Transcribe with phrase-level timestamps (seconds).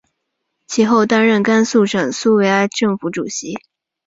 [0.65, 3.59] 其后担任甘肃省苏维埃政府主席。